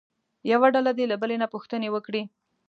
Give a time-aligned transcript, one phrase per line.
[0.51, 2.23] یوه ډله دې له بلې نه پوښتنې وکړي.